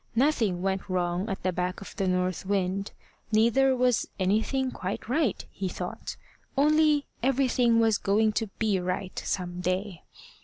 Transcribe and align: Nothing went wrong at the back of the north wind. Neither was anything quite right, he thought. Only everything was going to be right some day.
Nothing 0.15 0.63
went 0.63 0.89
wrong 0.89 1.29
at 1.29 1.43
the 1.43 1.51
back 1.51 1.79
of 1.79 1.95
the 1.95 2.07
north 2.07 2.43
wind. 2.43 2.91
Neither 3.31 3.75
was 3.75 4.07
anything 4.19 4.71
quite 4.71 5.07
right, 5.07 5.45
he 5.51 5.69
thought. 5.69 6.17
Only 6.57 7.05
everything 7.21 7.79
was 7.79 7.99
going 7.99 8.31
to 8.31 8.47
be 8.57 8.79
right 8.79 9.21
some 9.23 9.59
day. 9.61 10.01